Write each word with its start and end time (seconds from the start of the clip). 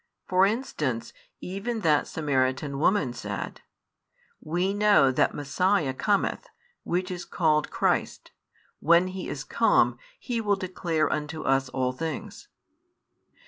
For 0.25 0.47
instance 0.47 1.13
even 1.41 1.81
that 1.81 2.07
Samaritan 2.07 2.79
woman 2.79 3.13
said: 3.13 3.61
We 4.41 4.73
know 4.73 5.11
that 5.11 5.35
Messiah 5.35 5.93
cometh 5.93 6.47
(which 6.83 7.11
is 7.11 7.23
called 7.23 7.69
Christ): 7.69 8.31
when 8.79 9.09
He 9.09 9.29
is 9.29 9.43
come, 9.43 9.99
He 10.19 10.41
will 10.41 10.55
declare 10.55 11.07
unto 11.13 11.43
us 11.43 11.69
all 11.69 11.91
things. 11.93 12.47